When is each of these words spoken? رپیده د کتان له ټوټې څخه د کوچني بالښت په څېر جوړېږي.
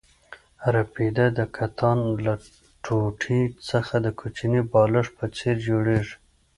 رپیده 0.73 1.25
د 1.37 1.39
کتان 1.55 1.99
له 2.25 2.33
ټوټې 2.83 3.41
څخه 3.69 3.93
د 4.05 4.07
کوچني 4.19 4.61
بالښت 4.71 5.11
په 5.17 5.25
څېر 5.37 5.55
جوړېږي. 5.67 6.15